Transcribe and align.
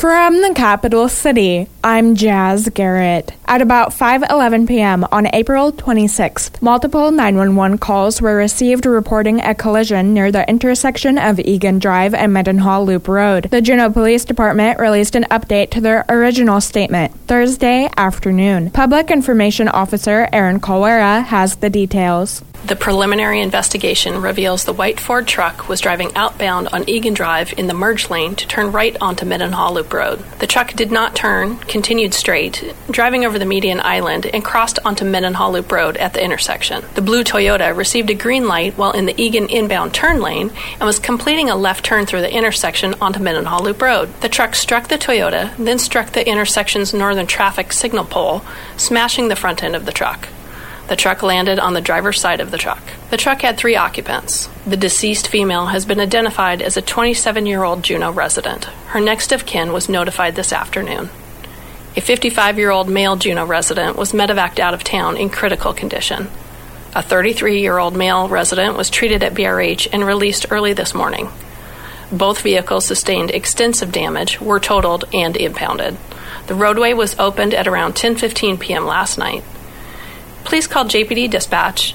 From 0.00 0.40
the 0.40 0.54
capital 0.54 1.10
city, 1.10 1.68
I'm 1.84 2.14
Jazz 2.14 2.70
Garrett. 2.70 3.34
At 3.50 3.62
about 3.62 3.90
5:11 3.90 4.68
p.m. 4.68 5.04
on 5.10 5.26
April 5.32 5.72
26th, 5.72 6.62
multiple 6.62 7.10
911 7.10 7.78
calls 7.78 8.22
were 8.22 8.36
received 8.36 8.86
reporting 8.86 9.40
a 9.40 9.56
collision 9.56 10.14
near 10.14 10.30
the 10.30 10.48
intersection 10.48 11.18
of 11.18 11.40
Egan 11.40 11.80
Drive 11.80 12.14
and 12.14 12.32
Mendenhall 12.32 12.84
Loop 12.84 13.08
Road. 13.08 13.48
The 13.50 13.60
Juneau 13.60 13.90
Police 13.90 14.24
Department 14.24 14.78
released 14.78 15.16
an 15.16 15.24
update 15.32 15.70
to 15.70 15.80
their 15.80 16.04
original 16.08 16.60
statement 16.60 17.12
Thursday 17.26 17.90
afternoon. 17.96 18.70
Public 18.70 19.10
Information 19.10 19.66
Officer 19.66 20.28
Erann 20.32 20.60
Kalwara 20.60 21.24
has 21.24 21.56
the 21.56 21.70
details. 21.70 22.44
The 22.66 22.76
preliminary 22.76 23.40
investigation 23.40 24.20
reveals 24.20 24.64
the 24.64 24.74
white 24.74 25.00
Ford 25.00 25.26
truck 25.26 25.66
was 25.66 25.80
driving 25.80 26.14
outbound 26.14 26.68
on 26.68 26.88
Egan 26.88 27.14
Drive 27.14 27.54
in 27.58 27.68
the 27.68 27.74
merge 27.74 28.10
lane 28.10 28.36
to 28.36 28.46
turn 28.46 28.70
right 28.70 28.94
onto 29.00 29.24
Mendenhall 29.24 29.72
Loop 29.72 29.92
Road. 29.94 30.22
The 30.40 30.46
truck 30.46 30.74
did 30.74 30.92
not 30.92 31.16
turn, 31.16 31.56
continued 31.56 32.12
straight, 32.12 32.74
driving 32.90 33.24
over 33.24 33.38
the 33.40 33.46
median 33.46 33.80
island, 33.80 34.26
and 34.26 34.44
crossed 34.44 34.78
onto 34.84 35.04
Mendenhall 35.04 35.50
Loop 35.50 35.72
Road 35.72 35.96
at 35.96 36.14
the 36.14 36.22
intersection. 36.24 36.84
The 36.94 37.02
blue 37.02 37.24
Toyota 37.24 37.76
received 37.76 38.10
a 38.10 38.14
green 38.14 38.46
light 38.46 38.78
while 38.78 38.92
in 38.92 39.06
the 39.06 39.20
Egan 39.20 39.48
inbound 39.48 39.92
turn 39.92 40.20
lane 40.20 40.52
and 40.74 40.82
was 40.82 41.00
completing 41.00 41.50
a 41.50 41.56
left 41.56 41.84
turn 41.84 42.06
through 42.06 42.20
the 42.20 42.32
intersection 42.32 42.94
onto 43.00 43.18
Mendenhall 43.18 43.64
Loop 43.64 43.82
Road. 43.82 44.08
The 44.20 44.28
truck 44.28 44.54
struck 44.54 44.86
the 44.86 44.98
Toyota, 44.98 45.56
then 45.56 45.80
struck 45.80 46.12
the 46.12 46.28
intersection's 46.28 46.94
northern 46.94 47.26
traffic 47.26 47.72
signal 47.72 48.04
pole, 48.04 48.44
smashing 48.76 49.26
the 49.26 49.36
front 49.36 49.64
end 49.64 49.74
of 49.74 49.86
the 49.86 49.92
truck. 49.92 50.28
The 50.90 50.96
truck 50.96 51.22
landed 51.22 51.60
on 51.60 51.74
the 51.74 51.80
driver's 51.80 52.20
side 52.20 52.40
of 52.40 52.50
the 52.50 52.58
truck. 52.58 52.82
The 53.10 53.16
truck 53.16 53.42
had 53.42 53.56
three 53.56 53.76
occupants. 53.76 54.48
The 54.66 54.76
deceased 54.76 55.28
female 55.28 55.66
has 55.66 55.86
been 55.86 56.00
identified 56.00 56.60
as 56.60 56.76
a 56.76 56.82
27 56.82 57.46
year 57.46 57.62
old 57.62 57.84
Juneau 57.84 58.10
resident. 58.10 58.64
Her 58.88 59.00
next 59.00 59.30
of 59.30 59.46
kin 59.46 59.72
was 59.72 59.88
notified 59.88 60.34
this 60.34 60.52
afternoon. 60.52 61.10
A 61.96 62.00
55 62.00 62.58
year 62.58 62.70
old 62.70 62.88
male 62.88 63.16
Juneau 63.16 63.44
resident 63.44 63.96
was 63.96 64.12
medevaced 64.12 64.58
out 64.58 64.74
of 64.74 64.84
town 64.84 65.16
in 65.16 65.30
critical 65.30 65.72
condition. 65.72 66.28
A 66.94 67.02
33 67.02 67.60
year 67.60 67.78
old 67.78 67.96
male 67.96 68.28
resident 68.28 68.76
was 68.76 68.90
treated 68.90 69.22
at 69.22 69.34
BRH 69.34 69.88
and 69.92 70.04
released 70.04 70.46
early 70.50 70.72
this 70.72 70.94
morning. 70.94 71.30
Both 72.12 72.42
vehicles 72.42 72.86
sustained 72.86 73.30
extensive 73.30 73.92
damage, 73.92 74.40
were 74.40 74.60
totaled, 74.60 75.04
and 75.12 75.36
impounded. 75.36 75.96
The 76.46 76.54
roadway 76.54 76.92
was 76.92 77.18
opened 77.18 77.54
at 77.54 77.68
around 77.68 77.94
10:15 77.94 78.58
p.m. 78.58 78.86
last 78.86 79.18
night 79.18 79.44
please 80.44 80.66
call 80.66 80.84
JPD 80.84 81.30
Dispatch 81.30 81.94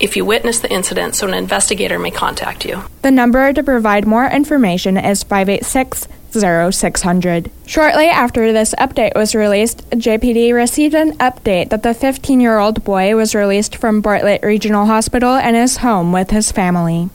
if 0.00 0.16
you 0.16 0.24
witness 0.24 0.60
the 0.60 0.72
incident 0.72 1.14
so 1.14 1.26
an 1.26 1.34
investigator 1.34 1.98
may 1.98 2.10
contact 2.10 2.64
you. 2.64 2.82
The 3.02 3.10
number 3.10 3.52
to 3.52 3.62
provide 3.62 4.06
more 4.06 4.26
information 4.26 4.96
is 4.96 5.22
586 5.22 6.08
0600. 6.30 7.50
Shortly 7.66 8.06
after 8.06 8.52
this 8.52 8.74
update 8.78 9.14
was 9.14 9.34
released, 9.34 9.88
JPD 9.90 10.52
received 10.52 10.94
an 10.94 11.16
update 11.18 11.70
that 11.70 11.82
the 11.82 11.94
15 11.94 12.40
year 12.40 12.58
old 12.58 12.84
boy 12.84 13.14
was 13.16 13.34
released 13.34 13.76
from 13.76 14.00
Bartlett 14.00 14.42
Regional 14.42 14.86
Hospital 14.86 15.34
and 15.34 15.56
is 15.56 15.78
home 15.78 16.12
with 16.12 16.30
his 16.30 16.52
family. 16.52 17.08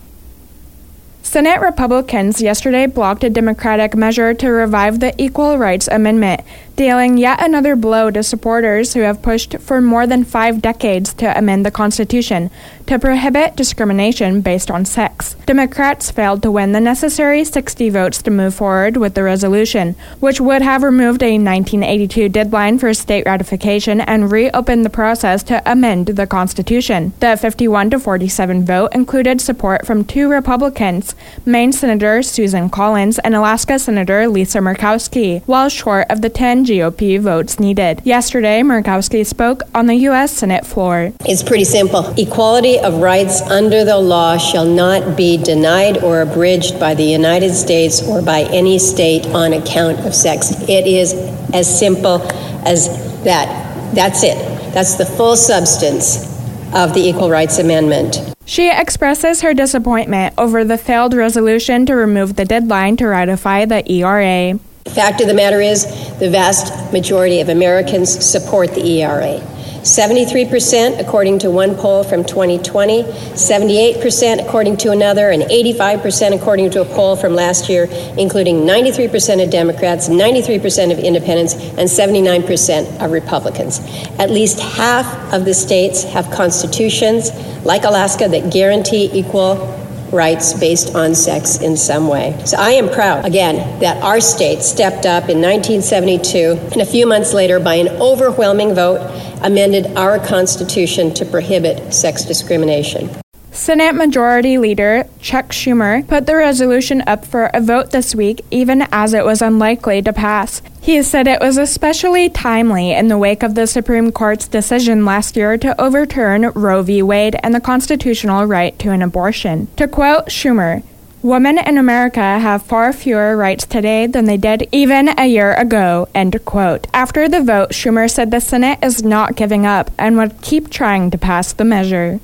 Senate 1.22 1.62
Republicans 1.62 2.42
yesterday 2.42 2.86
blocked 2.86 3.24
a 3.24 3.30
Democratic 3.30 3.96
measure 3.96 4.34
to 4.34 4.50
revive 4.50 5.00
the 5.00 5.14
Equal 5.22 5.58
Rights 5.58 5.88
Amendment, 5.88 6.42
dealing 6.76 7.18
yet 7.18 7.44
another 7.44 7.76
blow 7.76 8.10
to 8.10 8.24
supporters 8.24 8.94
who 8.94 9.02
have 9.02 9.22
pushed 9.22 9.60
for 9.60 9.82
more 9.82 10.08
than 10.08 10.24
five 10.24 10.62
decades 10.62 11.14
to 11.14 11.38
amend 11.38 11.66
the 11.66 11.72
Constitution 11.72 12.50
to 12.88 13.00
prohibit 13.00 13.56
discrimination 13.56 14.42
based 14.42 14.70
on 14.70 14.86
sex. 14.86 15.36
Democrats 15.46 16.12
failed 16.12 16.42
to 16.42 16.52
win 16.52 16.72
the 16.72 16.82
necessary 16.82 17.44
60 17.44 17.90
votes 17.90 18.22
to 18.22 18.32
move 18.32 18.54
forward 18.54 18.98
with 18.98 19.14
the 19.14 19.24
resolution, 19.24 19.96
which 20.20 20.42
would 20.42 20.62
have 20.62 20.84
removed 20.84 21.24
a 21.24 21.34
1982 21.34 22.30
deadline 22.30 22.78
for 22.78 22.94
state 22.94 23.26
ratification 23.26 24.02
and 24.02 24.32
reopened 24.32 24.84
the 24.84 24.90
process 24.90 25.44
to 25.44 25.62
amend 25.70 26.08
the 26.08 26.28
Constitution. 26.28 27.14
The 27.20 27.38
51 27.38 27.92
to 27.92 28.00
47 28.00 28.66
vote 28.66 28.94
included 28.94 29.40
support 29.40 29.86
from 29.86 30.04
two 30.04 30.30
Republicans, 30.30 31.16
Maine 31.46 31.72
Senator 31.72 32.22
Susan 32.22 32.70
Collins 32.70 33.20
and 33.20 33.36
Alaska 33.36 33.80
Senator 33.80 34.28
Lisa 34.28 34.60
Murkowski, 34.60 35.42
while 35.46 35.70
short 35.70 36.08
of 36.10 36.22
the 36.22 36.30
10 36.30 36.63
GOP 36.66 37.20
votes 37.20 37.60
needed. 37.60 38.02
Yesterday, 38.04 38.62
Murkowski 38.62 39.26
spoke 39.26 39.64
on 39.74 39.88
the 39.88 39.96
U.S. 40.08 40.32
Senate 40.32 40.66
floor. 40.66 41.14
It's 41.26 41.44
pretty 41.44 41.64
simple. 41.64 42.14
Equality 42.18 42.80
of 42.80 43.02
rights 43.02 43.42
under 43.42 43.84
the 43.84 43.98
law 43.98 44.38
shall 44.38 44.66
not 44.66 45.16
be 45.16 45.38
denied 45.38 45.98
or 46.04 46.22
abridged 46.22 46.80
by 46.80 46.94
the 46.94 47.04
United 47.04 47.54
States 47.54 48.02
or 48.08 48.22
by 48.22 48.42
any 48.52 48.80
state 48.80 49.26
on 49.28 49.54
account 49.54 50.00
of 50.06 50.14
sex. 50.14 50.52
It 50.70 50.88
is 50.88 51.14
as 51.54 51.68
simple 51.80 52.22
as 52.66 52.88
that. 53.24 53.94
That's 53.96 54.24
it. 54.24 54.38
That's 54.74 54.96
the 54.96 55.06
full 55.06 55.36
substance 55.36 56.26
of 56.74 56.94
the 56.94 57.02
Equal 57.02 57.30
Rights 57.30 57.60
Amendment. 57.60 58.34
She 58.46 58.70
expresses 58.70 59.42
her 59.42 59.54
disappointment 59.54 60.34
over 60.38 60.66
the 60.66 60.78
failed 60.78 61.14
resolution 61.14 61.86
to 61.86 61.96
remove 61.96 62.36
the 62.36 62.46
deadline 62.46 62.98
to 62.98 63.08
ratify 63.08 63.66
the 63.66 63.90
ERA. 63.90 64.60
The 64.84 64.92
fact 64.92 65.22
of 65.22 65.28
the 65.28 65.34
matter 65.34 65.62
is, 65.62 65.86
the 66.20 66.30
vast 66.30 66.92
majority 66.92 67.40
of 67.40 67.50
Americans 67.50 68.10
support 68.24 68.72
the 68.76 69.02
ERA. 69.02 69.40
73% 69.84 71.00
according 71.00 71.40
to 71.40 71.52
one 71.52 71.76
poll 71.76 72.04
from 72.04 72.24
2020, 72.24 73.04
78% 73.04 74.46
according 74.46 74.78
to 74.78 74.92
another, 74.92 75.30
and 75.32 75.44
85% 75.44 76.36
according 76.40 76.70
to 76.72 76.82
a 76.82 76.86
poll 76.86 77.16
from 77.16 77.34
last 77.34 77.70
year, 77.70 77.88
including 78.18 78.62
93% 78.62 79.44
of 79.44 79.50
Democrats, 79.50 80.08
93% 80.10 80.92
of 80.92 81.00
independents, 81.00 81.54
and 81.54 81.90
79% 81.90 83.04
of 83.04 83.12
Republicans. 83.12 83.80
At 84.20 84.32
least 84.32 84.60
half 84.60 85.34
of 85.34 85.44
the 85.44 85.54
states 85.54 86.04
have 86.04 86.30
constitutions, 86.32 87.32
like 87.66 87.84
Alaska, 87.84 88.30
that 88.30 88.52
guarantee 88.52 89.10
equal 89.14 89.83
rights 90.14 90.54
based 90.54 90.96
on 90.96 91.16
sex 91.16 91.58
in 91.60 91.76
some 91.76 92.08
way. 92.08 92.40
So 92.46 92.58
I 92.58 92.72
am 92.72 92.90
proud, 92.90 93.26
again, 93.26 93.80
that 93.80 94.02
our 94.04 94.22
state 94.22 94.62
stepped 94.62 95.06
up 95.06 95.30
in 95.30 95.42
1972 95.42 96.58
and 96.72 96.82
a 96.82 96.86
few 96.86 97.06
months 97.06 97.34
later, 97.34 97.60
by 97.60 97.76
an 97.76 97.90
overwhelming 98.02 98.76
vote, 98.76 99.02
amended 99.44 99.98
our 99.98 100.20
Constitution 100.20 101.14
to 101.16 101.26
prohibit 101.26 101.94
sex 101.94 102.24
discrimination. 102.24 103.23
Senate 103.54 103.94
Majority 103.94 104.58
Leader 104.58 105.06
Chuck 105.20 105.50
Schumer 105.50 106.06
put 106.08 106.26
the 106.26 106.36
resolution 106.36 107.04
up 107.06 107.24
for 107.24 107.52
a 107.54 107.62
vote 107.62 107.92
this 107.92 108.16
week, 108.16 108.44
even 108.50 108.88
as 108.92 109.14
it 109.14 109.24
was 109.24 109.44
unlikely 109.44 110.02
to 110.02 110.12
pass. 110.12 110.64
He 110.82 111.04
said 111.04 111.28
it 111.28 111.40
was 111.40 111.58
especially 111.58 112.30
timely 112.30 112.92
in 112.92 113.10
the 113.10 113.18
wake 113.18 113.44
of 113.44 113.54
the 113.54 113.68
Supreme 113.68 114.12
Court's 114.12 114.48
decision 114.48 115.06
last 115.06 115.38
year 115.38 115.56
to 115.60 115.80
overturn 115.80 116.50
Roe 116.56 116.82
v. 116.82 117.04
Wade 117.04 117.36
and 117.44 117.54
the 117.54 117.62
constitutional 117.62 118.46
right 118.46 118.78
to 118.80 118.90
an 118.90 119.04
abortion. 119.04 119.68
To 119.76 119.88
quote 119.88 120.30
Schumer, 120.30 120.82
Women 121.22 121.60
in 121.60 121.78
America 121.78 122.20
have 122.20 122.64
far 122.64 122.92
fewer 122.92 123.38
rights 123.38 123.66
today 123.68 124.08
than 124.08 124.26
they 124.26 124.36
did 124.36 124.68
even 124.72 125.18
a 125.18 125.28
year 125.28 125.54
ago. 125.54 126.10
End 126.16 126.44
quote. 126.44 126.88
After 126.92 127.30
the 127.30 127.42
vote, 127.42 127.70
Schumer 127.70 128.10
said 128.10 128.32
the 128.32 128.42
Senate 128.42 128.80
is 128.82 129.04
not 129.04 129.36
giving 129.36 129.66
up 129.66 129.92
and 130.00 130.18
would 130.18 130.42
keep 130.42 130.70
trying 130.70 131.12
to 131.12 131.18
pass 131.20 131.54
the 131.54 131.64
measure. 131.64 132.20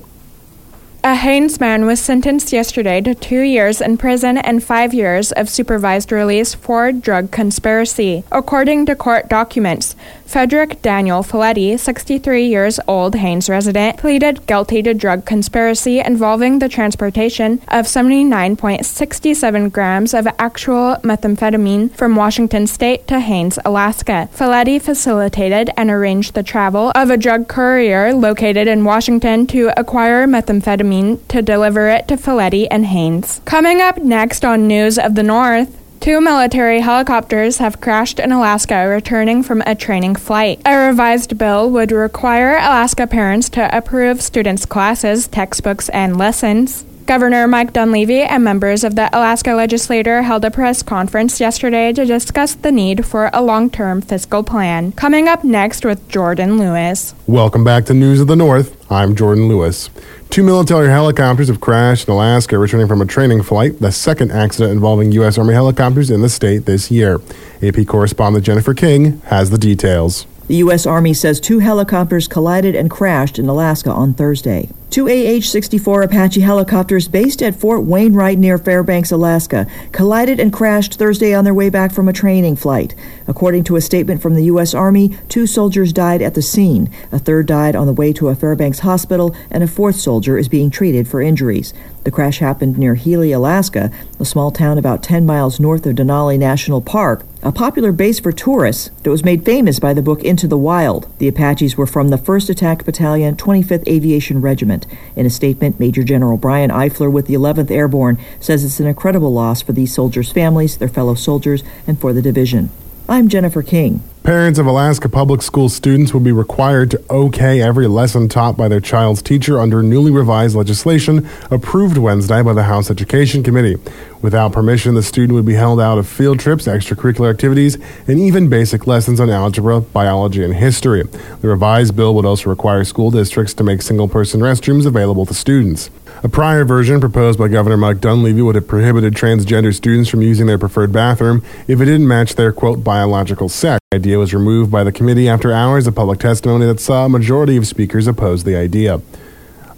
A 1.02 1.16
Haines 1.16 1.62
man 1.62 1.86
was 1.86 2.02
sentenced 2.02 2.52
yesterday 2.52 3.00
to 3.00 3.16
two 3.16 3.40
years 3.40 3.80
in 3.80 3.98
prison 3.98 4.38
and 4.38 4.62
five 4.62 4.94
years 4.94 5.32
of 5.32 5.48
supervised 5.48 6.12
release 6.12 6.54
for 6.54 6.92
drug 6.92 7.32
conspiracy. 7.32 8.26
According 8.34 8.86
to 8.88 8.98
court 8.98 9.30
documents, 9.30 9.96
Frederick 10.29 10.79
Daniel 10.84 11.23
Feletti, 11.23 11.79
63 11.79 12.45
years 12.45 12.79
old 12.88 13.16
Haines 13.16 13.50
resident, 13.50 13.97
pleaded 13.97 14.45
guilty 14.45 14.84
to 14.84 14.94
drug 14.94 15.25
conspiracy 15.25 16.00
involving 16.00 16.59
the 16.59 16.69
transportation 16.69 17.53
of 17.67 17.88
79.67 17.88 19.72
grams 19.72 20.13
of 20.13 20.28
actual 20.38 20.97
methamphetamine 20.97 21.89
from 21.95 22.16
Washington 22.16 22.68
state 22.68 23.07
to 23.07 23.19
Haines, 23.19 23.57
Alaska. 23.66 24.30
Feletti 24.31 24.80
facilitated 24.80 25.71
and 25.75 25.89
arranged 25.89 26.36
the 26.36 26.44
travel 26.44 26.92
of 26.94 27.09
a 27.09 27.18
drug 27.18 27.48
courier 27.48 28.13
located 28.13 28.68
in 28.68 28.83
Washington 28.83 29.48
to 29.48 29.74
acquire 29.80 30.27
methamphetamine 30.27 31.27
to 31.30 31.42
deliver 31.42 31.89
it 31.89 32.07
to 32.07 32.15
Feletti 32.15 32.68
and 32.69 32.86
Haines. 32.86 33.42
Coming 33.45 33.81
up 33.81 33.98
next 33.98 34.45
on 34.45 34.68
News 34.68 35.00
of 35.00 35.15
the 35.15 35.24
North, 35.24 35.79
Two 36.00 36.22
military 36.22 36.80
helicopters 36.80 37.57
have 37.57 37.81
crashed 37.81 38.19
in 38.19 38.31
Alaska 38.31 38.88
returning 38.88 39.44
from 39.44 39.62
a 39.66 39.75
training 39.75 40.16
flight. 40.16 40.62
A 40.66 40.88
revised 40.88 41.38
bill 41.38 41.69
would 41.72 41.92
require 41.92 42.56
Alaska 42.56 43.06
parents 43.06 43.50
to 43.50 43.78
approve 43.78 44.22
students' 44.22 44.66
classes, 44.66 45.28
textbooks, 45.28 45.90
and 45.90 46.18
lessons. 46.18 46.86
Governor 47.06 47.48
Mike 47.48 47.74
Dunleavy 47.74 48.22
and 48.22 48.46
members 48.46 48.86
of 48.86 48.96
the 48.96 49.10
Alaska 49.12 49.54
legislature 49.54 50.22
held 50.22 50.46
a 50.46 50.51
press 50.51 50.81
conference 50.81 51.42
yesterday 51.42 51.92
to 51.92 52.06
discuss 52.06 52.56
the 52.56 52.72
need 52.72 53.06
for 53.06 53.30
a 53.34 53.42
long 53.42 53.69
term 53.69 54.00
fiscal 54.00 54.42
plan. 54.42 54.94
Coming 54.94 55.28
up 55.28 55.44
next 55.44 55.84
with 55.84 56.07
Jordan 56.07 56.57
Lewis. 56.57 57.13
Welcome 57.28 57.66
back 57.66 57.86
to 57.88 57.94
News 57.94 58.22
of 58.22 58.28
the 58.28 58.38
North. 58.38 58.79
I'm 58.91 59.15
Jordan 59.15 59.47
Lewis. 59.47 59.91
Two 60.31 60.41
military 60.41 60.89
helicopters 60.89 61.47
have 61.47 61.62
crashed 61.62 62.07
in 62.07 62.13
Alaska 62.15 62.57
returning 62.57 62.88
from 62.88 63.01
a 63.01 63.06
training 63.06 63.44
flight, 63.44 63.80
the 63.80 63.91
second 63.91 64.31
accident 64.31 64.71
involving 64.71 65.12
U.S. 65.12 65.38
Army 65.38 65.53
helicopters 65.53 66.09
in 66.09 66.21
the 66.21 66.30
state 66.30 66.65
this 66.65 66.89
year. 66.89 67.21
AP 67.62 67.86
correspondent 67.88 68.44
Jennifer 68.44 68.74
King 68.74 69.21
has 69.25 69.51
the 69.51 69.59
details. 69.59 70.25
The 70.47 70.56
U.S. 70.56 70.88
Army 70.88 71.13
says 71.13 71.39
two 71.39 71.59
helicopters 71.59 72.27
collided 72.27 72.74
and 72.74 72.89
crashed 72.89 73.38
in 73.38 73.47
Alaska 73.47 73.91
on 73.91 74.15
Thursday. 74.15 74.69
Two 74.89 75.07
AH 75.07 75.41
64 75.41 76.01
Apache 76.01 76.41
helicopters 76.41 77.07
based 77.07 77.44
at 77.44 77.53
Fort 77.53 77.83
Wainwright 77.83 78.39
near 78.39 78.57
Fairbanks, 78.57 79.12
Alaska, 79.12 79.68
collided 79.91 80.39
and 80.39 80.51
crashed 80.51 80.95
Thursday 80.95 81.31
on 81.31 81.44
their 81.44 81.53
way 81.53 81.69
back 81.69 81.91
from 81.91 82.07
a 82.07 82.13
training 82.13 82.56
flight. 82.56 82.95
According 83.27 83.65
to 83.65 83.75
a 83.75 83.81
statement 83.81 84.19
from 84.19 84.33
the 84.33 84.45
U.S. 84.45 84.74
Army, 84.74 85.15
two 85.27 85.45
soldiers 85.45 85.94
died 85.94 86.24
at 86.24 86.33
the 86.33 86.41
scene. 86.41 86.89
A 87.12 87.19
third 87.19 87.45
died 87.45 87.75
on 87.75 87.86
the 87.86 87.94
way 87.94 88.12
to 88.13 88.30
a 88.30 88.36
Fairbanks 88.36 88.80
hospital, 88.80 89.36
and 89.51 89.62
a 89.62 89.68
fourth 89.68 89.97
soldier 89.97 90.39
is 90.39 90.50
being 90.50 90.71
treated 90.71 91.07
for 91.07 91.21
injuries. 91.21 91.71
The 92.03 92.12
crash 92.12 92.39
happened 92.39 92.80
near 92.80 92.95
Healy, 92.95 93.31
Alaska, 93.31 93.92
a 94.19 94.25
small 94.25 94.50
town 94.50 94.80
about 94.80 95.03
10 95.03 95.24
miles 95.24 95.59
north 95.59 95.85
of 95.85 95.97
Denali 95.97 96.39
National 96.39 96.81
Park, 96.81 97.24
a 97.44 97.51
popular 97.51 97.92
base 97.92 98.19
for 98.19 98.31
tourists 98.31 98.89
that 99.03 99.12
was 99.12 99.24
made 99.24 99.45
famous 99.45 99.80
by 99.80 99.94
the 99.94 100.01
book 100.01 100.24
Into 100.24 100.47
the 100.47 100.57
Wild. 100.57 101.07
The 101.19 101.27
Apaches 101.27 101.77
were 101.77 101.85
from 101.85 102.09
the 102.09 102.18
1st 102.18 102.50
Attack 102.50 102.85
Battalion, 102.85 103.35
25th 103.35 103.88
Aviation 103.88 104.42
Regiment. 104.42 104.79
In 105.16 105.26
a 105.26 105.30
statement, 105.30 105.80
Major 105.80 106.04
General 106.04 106.38
Brian 106.38 106.70
Eifler 106.70 107.12
with 107.12 107.28
the 107.28 107.34
11th 107.34 107.72
Airborne 107.72 108.18
says 108.40 108.64
it's 108.64 108.80
an 108.80 108.88
incredible 108.88 109.34
loss 109.34 109.62
for 109.62 109.74
these 109.74 109.94
soldiers' 109.94 110.31
families, 110.31 110.78
their 110.78 110.88
fellow 110.88 111.16
soldiers, 111.16 111.64
and 111.88 112.00
for 112.00 112.14
the 112.14 112.22
division. 112.22 112.70
I'm 113.08 113.28
Jennifer 113.30 113.64
King. 113.64 114.04
Parents 114.30 114.60
of 114.60 114.68
Alaska 114.68 115.10
public 115.10 115.42
school 115.42 115.70
students 115.70 116.14
will 116.14 116.20
be 116.20 116.31
required 116.31 116.92
to 116.92 117.04
okay 117.10 117.64
every 117.64 117.88
lesson 117.88 118.30
taught 118.30 118.56
by 118.56 118.68
their 118.68 118.80
child's 118.80 119.24
teacher 119.24 119.60
under 119.60 119.81
newly 119.81 120.12
revised 120.12 120.56
legislation 120.56 121.28
approved 121.50 121.98
Wednesday 121.98 122.44
by 122.44 122.54
the 122.54 122.62
House 122.62 122.92
Education 122.92 123.42
Committee. 123.42 123.78
Without 124.22 124.52
permission, 124.52 124.94
the 124.94 125.02
student 125.02 125.34
would 125.34 125.48
be 125.48 125.56
held 125.56 125.81
out 125.81 125.98
of 125.98 126.08
field 126.08 126.40
trips, 126.40 126.68
extracurricular 126.68 127.31
activities, 127.31 127.80
and 128.08 128.20
even 128.20 128.50
basic 128.50 128.86
lessons 128.86 129.20
on 129.20 129.31
algebra, 129.31 129.81
biology, 129.81 130.44
and 130.44 130.54
history. 130.54 131.02
The 131.42 131.48
revised 131.48 131.96
bill 131.96 132.14
would 132.14 132.26
also 132.26 132.52
require 132.52 132.84
school 132.84 133.10
districts 133.10 133.56
to 133.56 133.64
make 133.64 133.81
single 133.81 134.08
person 134.08 134.42
restrooms 134.42 134.86
available 134.86 135.26
to 135.26 135.34
students. 135.34 135.90
A 136.21 136.27
prior 136.27 136.66
version 136.66 137.00
proposed 137.00 137.39
by 137.39 137.48
Governor 137.48 137.77
Mike 137.77 138.01
Dunleavy 138.01 138.42
would 138.42 138.56
have 138.56 138.68
prohibited 138.68 139.13
transgender 139.13 139.74
students 139.74 140.10
from 140.10 140.21
using 140.21 140.48
their 140.48 140.57
preferred 140.57 140.92
bathroom 140.92 141.42
if 141.66 141.80
it 141.80 141.86
didn't 141.86 142.10
match 142.10 142.36
their, 142.36 142.51
quote, 142.51 142.83
biological 142.83 143.48
sex. 143.48 143.80
The 143.92 143.98
idea 143.98 144.19
was 144.19 144.33
removed 144.33 144.69
by 144.69 144.83
the 144.83 144.92
committee 144.92 145.30
after 145.30 145.54
hours 145.54 145.88
of 145.88 145.95
public 145.95 146.19
testimony 146.19 146.66
that 146.66 146.81
saw 146.81 147.06
a 147.06 147.10
majority 147.10 147.56
of 147.56 147.66
speakers 147.66 148.06
oppose 148.06 148.44
the 148.44 148.57
idea. 148.57 149.01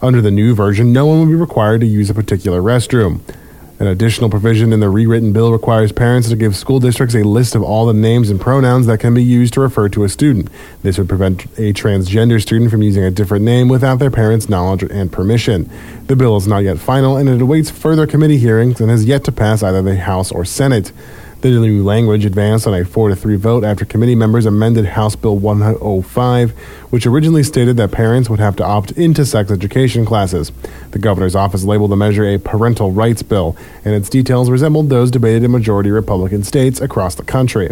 Under 0.02 0.20
the 0.20 0.32
new 0.32 0.56
version, 0.56 0.92
no 0.92 1.06
one 1.06 1.20
would 1.20 1.30
be 1.30 1.36
required 1.36 1.82
to 1.82 1.88
use 1.88 2.10
a 2.10 2.16
particular 2.16 2.60
restroom. 2.60 3.22
An 3.82 3.88
additional 3.88 4.30
provision 4.30 4.74
in 4.74 4.80
the 4.80 4.92
rewritten 4.92 5.34
bill 5.34 5.52
requires 5.52 5.92
parents 5.92 6.30
to 6.30 6.36
give 6.36 6.56
school 6.56 6.80
districts 6.80 7.16
a 7.16 7.24
list 7.24 7.56
of 7.56 7.64
all 7.64 7.88
the 7.88 7.96
names 7.96 8.30
and 8.30 8.40
pronouns 8.40 8.86
that 8.86 9.00
can 9.00 9.16
be 9.16 9.24
used 9.24 9.56
to 9.56 9.60
refer 9.60 9.90
to 9.90 10.04
a 10.04 10.10
student. 10.10 10.52
This 10.84 11.00
would 11.00 11.10
prevent 11.10 11.46
a 11.58 11.74
transgender 11.74 12.40
student 12.40 12.70
from 12.70 12.84
using 12.84 13.04
a 13.04 13.10
different 13.10 13.44
name 13.44 13.70
without 13.70 13.98
their 13.98 14.12
parents' 14.12 14.48
knowledge 14.48 14.84
and 14.84 15.12
permission. 15.12 15.68
The 16.06 16.16
bill 16.16 16.38
is 16.38 16.46
not 16.46 16.60
yet 16.60 16.78
final 16.78 17.18
and 17.18 17.28
it 17.28 17.42
awaits 17.42 17.72
further 17.72 18.06
committee 18.06 18.38
hearings 18.38 18.80
and 18.80 18.92
has 18.92 19.06
yet 19.06 19.24
to 19.24 19.32
pass 19.32 19.64
either 19.64 19.82
the 19.82 19.96
House 19.96 20.32
or 20.32 20.46
Senate. 20.46 20.92
The 21.42 21.50
new 21.50 21.84
language 21.84 22.24
advanced 22.24 22.68
on 22.68 22.76
a 22.76 22.86
4 22.86 23.10
to 23.10 23.16
3 23.16 23.36
vote 23.36 23.64
after 23.64 23.84
committee 23.84 24.14
members 24.14 24.46
amended 24.46 24.86
House 24.86 25.16
Bill 25.16 25.36
105, 25.36 26.52
which 26.92 27.08
originally 27.08 27.42
stated 27.42 27.78
that 27.78 27.90
parents 27.92 28.30
would 28.30 28.40
have 28.40 28.56
to 28.58 28.64
opt 28.64 28.92
into 28.92 29.26
sex 29.26 29.50
education 29.50 30.06
classes. 30.06 30.52
The 30.92 31.00
governor's 31.00 31.36
office 31.36 31.64
labeled 31.64 31.90
the 31.90 31.96
measure 31.96 32.26
a 32.26 32.38
parental 32.38 32.92
rights 32.92 33.24
bill, 33.24 33.58
and 33.84 33.96
its 33.96 34.08
details 34.08 34.52
resembled 34.52 34.90
those 34.90 35.10
debated 35.10 35.44
in 35.44 35.50
majority 35.50 35.90
Republican 35.90 36.44
states 36.44 36.80
across 36.80 37.16
the 37.16 37.24
country. 37.24 37.72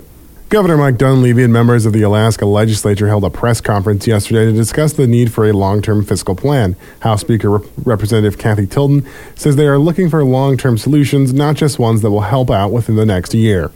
Governor 0.49 0.77
Mike 0.77 0.97
Dunleavy 0.97 1.43
and 1.43 1.53
members 1.53 1.85
of 1.85 1.93
the 1.93 2.01
Alaska 2.01 2.43
legislature 2.43 3.07
held 3.07 3.23
a 3.23 3.29
press 3.29 3.61
conference 3.61 4.07
yesterday 4.07 4.45
to 4.45 4.51
discuss 4.51 4.93
the 4.93 5.05
need 5.05 5.31
for 5.31 5.47
a 5.47 5.53
long 5.53 5.79
term 5.79 6.03
fiscal 6.03 6.35
plan. 6.35 6.75
House 7.01 7.21
Speaker 7.21 7.51
Rep- 7.51 7.69
Representative 7.83 8.39
Cathy 8.39 8.65
Tilton 8.65 9.07
says 9.35 9.57
they 9.57 9.67
are 9.67 9.77
looking 9.77 10.09
for 10.09 10.23
long 10.23 10.57
term 10.57 10.79
solutions, 10.79 11.33
not 11.33 11.55
just 11.55 11.77
ones 11.77 12.01
that 12.01 12.09
will 12.09 12.21
help 12.21 12.49
out 12.49 12.71
within 12.71 12.95
the 12.95 13.05
next 13.05 13.35
year. 13.35 13.69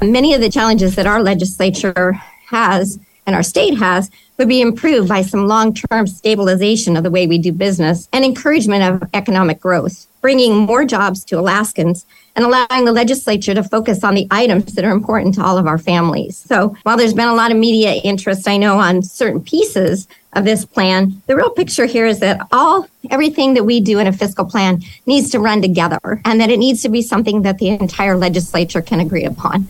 Many 0.00 0.32
of 0.32 0.40
the 0.40 0.48
challenges 0.48 0.94
that 0.94 1.08
our 1.08 1.20
legislature 1.20 2.12
has 2.50 3.00
and 3.26 3.34
our 3.34 3.42
state 3.42 3.76
has 3.78 4.08
would 4.38 4.46
be 4.46 4.60
improved 4.60 5.08
by 5.08 5.22
some 5.22 5.48
long 5.48 5.74
term 5.74 6.06
stabilization 6.06 6.96
of 6.96 7.02
the 7.02 7.10
way 7.10 7.26
we 7.26 7.38
do 7.38 7.50
business 7.50 8.08
and 8.12 8.24
encouragement 8.24 8.84
of 8.84 9.10
economic 9.12 9.58
growth, 9.58 10.06
bringing 10.20 10.56
more 10.56 10.84
jobs 10.84 11.24
to 11.24 11.38
Alaskans 11.38 12.06
and 12.34 12.44
allowing 12.44 12.84
the 12.84 12.92
legislature 12.92 13.54
to 13.54 13.62
focus 13.62 14.04
on 14.04 14.14
the 14.14 14.26
items 14.30 14.74
that 14.74 14.84
are 14.84 14.90
important 14.90 15.34
to 15.34 15.42
all 15.42 15.56
of 15.56 15.66
our 15.66 15.78
families. 15.78 16.36
So 16.36 16.76
while 16.82 16.96
there's 16.96 17.14
been 17.14 17.28
a 17.28 17.34
lot 17.34 17.50
of 17.50 17.56
media 17.56 17.94
interest, 17.94 18.46
I 18.46 18.56
know, 18.58 18.78
on 18.78 19.02
certain 19.02 19.42
pieces 19.42 20.06
of 20.34 20.44
this 20.44 20.64
plan, 20.66 21.22
the 21.26 21.36
real 21.36 21.50
picture 21.50 21.86
here 21.86 22.06
is 22.06 22.20
that 22.20 22.46
all 22.52 22.86
everything 23.10 23.54
that 23.54 23.64
we 23.64 23.80
do 23.80 23.98
in 23.98 24.06
a 24.06 24.12
fiscal 24.12 24.44
plan 24.44 24.82
needs 25.06 25.30
to 25.30 25.40
run 25.40 25.62
together 25.62 26.20
and 26.24 26.40
that 26.40 26.50
it 26.50 26.58
needs 26.58 26.82
to 26.82 26.88
be 26.88 27.00
something 27.00 27.42
that 27.42 27.58
the 27.58 27.68
entire 27.68 28.16
legislature 28.16 28.82
can 28.82 29.00
agree 29.00 29.24
upon. 29.24 29.68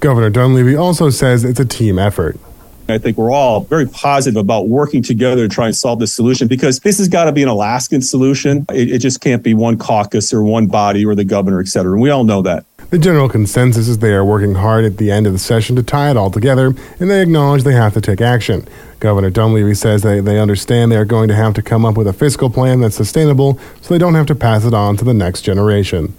Governor 0.00 0.30
Dunleavy 0.30 0.76
also 0.76 1.10
says 1.10 1.44
it's 1.44 1.60
a 1.60 1.64
team 1.64 1.98
effort. 1.98 2.38
I 2.88 2.98
think 2.98 3.18
we're 3.18 3.30
all 3.30 3.60
very 3.60 3.86
positive 3.86 4.40
about 4.40 4.68
working 4.68 5.02
together 5.02 5.46
to 5.46 5.54
try 5.54 5.66
and 5.66 5.76
solve 5.76 5.98
this 5.98 6.14
solution 6.14 6.48
because 6.48 6.80
this 6.80 6.96
has 6.98 7.08
got 7.08 7.24
to 7.24 7.32
be 7.32 7.42
an 7.42 7.48
Alaskan 7.48 8.00
solution. 8.00 8.64
It, 8.70 8.90
it, 8.90 8.98
just 8.98 9.20
can't 9.20 9.42
be 9.42 9.52
one 9.52 9.76
caucus 9.76 10.32
or 10.32 10.42
one 10.42 10.66
body 10.66 11.04
or 11.04 11.14
the 11.14 11.24
governor, 11.24 11.60
et 11.60 11.68
cetera. 11.68 11.92
And 11.92 12.00
we 12.00 12.08
all 12.08 12.24
know 12.24 12.40
that. 12.42 12.64
The 12.90 12.98
general 12.98 13.28
consensus 13.28 13.88
is 13.88 13.98
they 13.98 14.14
are 14.14 14.24
working 14.24 14.54
hard 14.54 14.86
at 14.86 14.96
the 14.96 15.10
end 15.10 15.26
of 15.26 15.34
the 15.34 15.38
session 15.38 15.76
to 15.76 15.82
tie 15.82 16.10
it 16.10 16.16
all 16.16 16.30
together, 16.30 16.74
and 16.98 17.10
they 17.10 17.20
acknowledge 17.20 17.62
they 17.62 17.74
have 17.74 17.92
to 17.94 18.00
take 18.00 18.22
action. 18.22 18.66
Governor 19.00 19.28
Dunleavy 19.28 19.74
says 19.74 20.02
they, 20.02 20.20
they 20.20 20.40
understand 20.40 20.90
they 20.90 20.96
are 20.96 21.04
going 21.04 21.28
to 21.28 21.34
have 21.34 21.52
to 21.54 21.62
come 21.62 21.84
up 21.84 21.96
with 21.98 22.06
a 22.06 22.14
fiscal 22.14 22.48
plan 22.48 22.80
that's 22.80 22.96
sustainable 22.96 23.60
so 23.82 23.92
they 23.92 23.98
don't 23.98 24.14
have 24.14 24.26
to 24.26 24.34
pass 24.34 24.64
it 24.64 24.72
on 24.72 24.96
to 24.96 25.04
the 25.04 25.12
next 25.12 25.42
generation. 25.42 26.14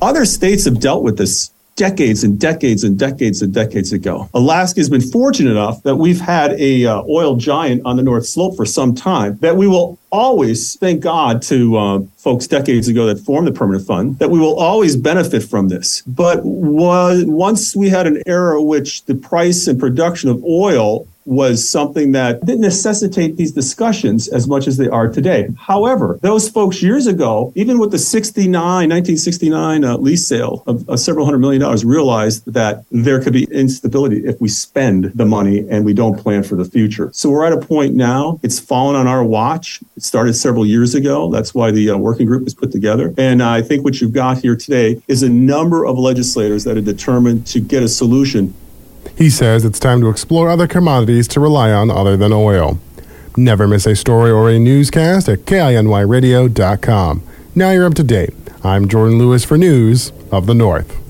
Other 0.00 0.24
states 0.24 0.64
have 0.64 0.80
dealt 0.80 1.02
with 1.02 1.18
this 1.18 1.50
decades 1.76 2.24
and 2.24 2.40
decades 2.40 2.82
and 2.82 2.98
decades 2.98 3.42
and 3.42 3.52
decades 3.52 3.92
ago. 3.92 4.28
Alaska 4.34 4.80
has 4.80 4.88
been 4.88 5.02
fortunate 5.02 5.50
enough 5.50 5.82
that 5.82 5.96
we've 5.96 6.20
had 6.20 6.52
a 6.52 6.86
uh, 6.86 7.02
oil 7.02 7.36
giant 7.36 7.82
on 7.84 7.96
the 7.96 8.02
North 8.02 8.26
Slope 8.26 8.56
for 8.56 8.64
some 8.64 8.94
time 8.94 9.36
that 9.38 9.56
we 9.56 9.66
will 9.66 9.98
always 10.10 10.76
thank 10.78 11.02
God 11.02 11.42
to 11.42 11.76
uh, 11.76 12.00
folks 12.16 12.46
decades 12.46 12.88
ago 12.88 13.06
that 13.06 13.18
formed 13.18 13.46
the 13.46 13.52
permanent 13.52 13.86
fund 13.86 14.18
that 14.18 14.30
we 14.30 14.38
will 14.38 14.58
always 14.58 14.96
benefit 14.96 15.42
from 15.44 15.68
this. 15.68 16.02
But 16.06 16.40
once 16.44 17.76
we 17.76 17.90
had 17.90 18.06
an 18.06 18.22
era 18.26 18.58
in 18.58 18.66
which 18.66 19.04
the 19.04 19.14
price 19.14 19.66
and 19.66 19.78
production 19.78 20.30
of 20.30 20.42
oil 20.44 21.06
was 21.26 21.68
something 21.68 22.12
that 22.12 22.44
didn't 22.44 22.62
necessitate 22.62 23.36
these 23.36 23.52
discussions 23.52 24.28
as 24.28 24.46
much 24.46 24.66
as 24.66 24.76
they 24.76 24.88
are 24.88 25.08
today. 25.08 25.48
However, 25.58 26.18
those 26.22 26.48
folks 26.48 26.82
years 26.82 27.06
ago, 27.06 27.52
even 27.54 27.78
with 27.78 27.90
the 27.90 27.98
69, 27.98 28.52
1969 28.52 29.84
uh, 29.84 29.96
lease 29.98 30.26
sale 30.26 30.62
of 30.66 30.98
several 30.98 31.24
hundred 31.24 31.38
million 31.38 31.60
dollars, 31.60 31.84
realized 31.84 32.50
that 32.52 32.84
there 32.90 33.20
could 33.20 33.32
be 33.32 33.44
instability 33.44 34.24
if 34.24 34.40
we 34.40 34.48
spend 34.48 35.12
the 35.14 35.26
money 35.26 35.66
and 35.68 35.84
we 35.84 35.92
don't 35.92 36.18
plan 36.18 36.42
for 36.42 36.54
the 36.54 36.64
future. 36.64 37.10
So 37.12 37.28
we're 37.30 37.44
at 37.44 37.52
a 37.52 37.60
point 37.60 37.94
now, 37.94 38.38
it's 38.42 38.60
fallen 38.60 38.96
on 38.96 39.06
our 39.06 39.24
watch. 39.24 39.80
It 39.96 40.02
started 40.02 40.34
several 40.34 40.64
years 40.64 40.94
ago. 40.94 41.30
That's 41.30 41.54
why 41.54 41.70
the 41.70 41.90
uh, 41.90 41.96
working 41.96 42.26
group 42.26 42.44
was 42.44 42.54
put 42.54 42.70
together. 42.70 43.12
And 43.18 43.42
I 43.42 43.62
think 43.62 43.84
what 43.84 44.00
you've 44.00 44.12
got 44.12 44.38
here 44.38 44.56
today 44.56 45.02
is 45.08 45.22
a 45.22 45.28
number 45.28 45.84
of 45.84 45.98
legislators 45.98 46.64
that 46.64 46.76
are 46.76 46.82
determined 46.82 47.46
to 47.48 47.60
get 47.60 47.82
a 47.82 47.88
solution 47.88 48.54
he 49.16 49.30
says 49.30 49.64
it's 49.64 49.80
time 49.80 50.00
to 50.00 50.08
explore 50.08 50.48
other 50.48 50.66
commodities 50.66 51.26
to 51.28 51.40
rely 51.40 51.72
on 51.72 51.90
other 51.90 52.16
than 52.16 52.32
oil. 52.32 52.78
Never 53.36 53.66
miss 53.66 53.86
a 53.86 53.96
story 53.96 54.30
or 54.30 54.50
a 54.50 54.58
newscast 54.58 55.28
at 55.28 55.40
KINYradio.com. 55.40 57.22
Now 57.54 57.70
you're 57.70 57.86
up 57.86 57.94
to 57.94 58.04
date. 58.04 58.34
I'm 58.62 58.88
Jordan 58.88 59.18
Lewis 59.18 59.44
for 59.44 59.58
News 59.58 60.12
of 60.30 60.46
the 60.46 60.54
North. 60.54 60.96